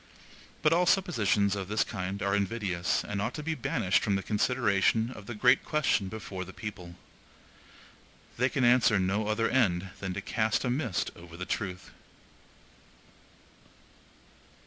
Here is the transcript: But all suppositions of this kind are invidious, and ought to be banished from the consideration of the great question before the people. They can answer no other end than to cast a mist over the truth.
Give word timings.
But 0.63 0.73
all 0.73 0.87
suppositions 0.87 1.55
of 1.55 1.67
this 1.67 1.83
kind 1.83 2.23
are 2.23 2.35
invidious, 2.35 3.03
and 3.03 3.21
ought 3.21 3.35
to 3.35 3.43
be 3.43 3.53
banished 3.53 4.01
from 4.01 4.15
the 4.15 4.23
consideration 4.23 5.11
of 5.11 5.27
the 5.27 5.35
great 5.35 5.63
question 5.63 6.07
before 6.07 6.43
the 6.43 6.53
people. 6.57 6.95
They 8.37 8.49
can 8.49 8.63
answer 8.63 8.97
no 8.97 9.27
other 9.27 9.47
end 9.47 9.91
than 9.99 10.15
to 10.15 10.21
cast 10.21 10.65
a 10.65 10.71
mist 10.71 11.11
over 11.15 11.37
the 11.37 11.45
truth. 11.45 11.91